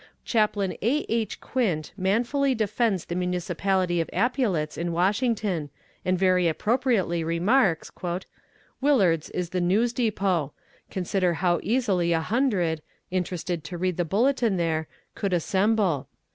Chaplain 0.25 0.71
A. 0.81 1.05
H. 1.09 1.39
Quint 1.39 1.91
manfully 1.95 2.55
defends 2.55 3.05
the 3.05 3.15
multiplicity 3.15 4.01
of 4.01 4.09
epaulets 4.11 4.75
in 4.75 4.93
Washington, 4.93 5.69
and 6.03 6.17
very 6.17 6.47
appropriately 6.47 7.23
remarks: 7.23 7.91
"Willard's 8.81 9.29
is 9.29 9.51
the 9.51 9.61
news 9.61 9.93
depot. 9.93 10.53
Consider 10.89 11.35
how 11.35 11.59
easily 11.61 12.13
a 12.13 12.19
hundred, 12.19 12.81
interested 13.11 13.63
to 13.65 13.77
read 13.77 13.97
the 13.97 14.03
bulletin 14.03 14.57
there, 14.57 14.87
could 15.13 15.33
assemble. 15.33 16.07